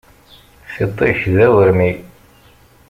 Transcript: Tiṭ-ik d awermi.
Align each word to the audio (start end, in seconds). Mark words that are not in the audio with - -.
Tiṭ-ik 0.73 1.19
d 1.33 1.35
awermi. 1.45 1.91